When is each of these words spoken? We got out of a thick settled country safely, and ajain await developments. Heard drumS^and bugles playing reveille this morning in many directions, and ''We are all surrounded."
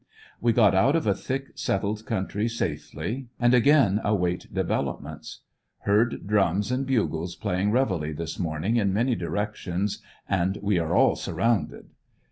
We 0.39 0.51
got 0.51 0.73
out 0.73 0.95
of 0.95 1.05
a 1.05 1.13
thick 1.13 1.51
settled 1.53 2.07
country 2.07 2.47
safely, 2.47 3.27
and 3.39 3.53
ajain 3.53 4.01
await 4.03 4.51
developments. 4.51 5.41
Heard 5.81 6.21
drumS^and 6.25 6.87
bugles 6.87 7.35
playing 7.35 7.69
reveille 7.69 8.15
this 8.15 8.39
morning 8.39 8.77
in 8.77 8.93
many 8.93 9.13
directions, 9.13 10.01
and 10.27 10.55
''We 10.55 10.81
are 10.83 10.95
all 10.95 11.15
surrounded." 11.15 11.91